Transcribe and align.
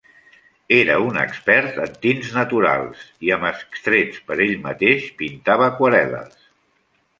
Era 0.77 0.93
un 1.09 1.19
expert 1.23 1.77
en 1.83 1.91
tints 2.05 2.31
naturals 2.37 3.05
i 3.27 3.31
amb 3.37 3.47
extrets 3.51 4.19
per 4.31 4.41
ell 4.49 4.57
mateix, 4.67 5.07
pintava 5.23 5.71
aquarel·les. 5.71 6.53